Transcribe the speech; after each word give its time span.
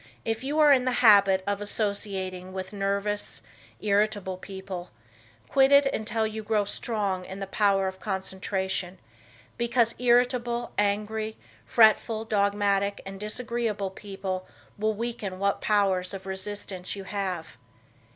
If 0.25 0.43
you 0.43 0.57
are 0.57 0.73
in 0.73 0.85
the 0.85 0.93
habit 1.05 1.43
of 1.45 1.61
associating 1.61 2.53
with 2.53 2.73
nervous, 2.73 3.43
irritable 3.79 4.35
people, 4.35 4.89
quit 5.47 5.71
it 5.71 5.85
until 5.85 6.25
you 6.25 6.41
grow 6.41 6.65
strong 6.65 7.23
in 7.23 7.39
the 7.39 7.45
power 7.45 7.87
of 7.87 7.99
concentration, 7.99 8.97
because 9.59 9.93
irritable, 9.99 10.71
angry, 10.75 11.37
fretful, 11.67 12.25
dogmatic 12.25 13.01
and 13.05 13.19
disagreeable 13.19 13.91
people 13.91 14.47
will 14.75 14.95
weaken 14.95 15.37
what 15.37 15.61
powers 15.61 16.15
of 16.15 16.25
resistance 16.25 16.95
you 16.95 17.03
have. 17.03 17.57